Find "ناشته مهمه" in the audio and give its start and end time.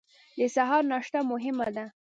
0.91-1.67